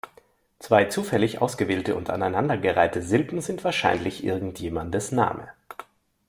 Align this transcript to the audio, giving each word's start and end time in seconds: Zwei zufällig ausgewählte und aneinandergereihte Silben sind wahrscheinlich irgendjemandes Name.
Zwei 0.57 0.85
zufällig 0.85 1.43
ausgewählte 1.43 1.95
und 1.95 2.09
aneinandergereihte 2.09 3.03
Silben 3.03 3.39
sind 3.39 3.63
wahrscheinlich 3.63 4.23
irgendjemandes 4.23 5.11
Name. 5.11 5.49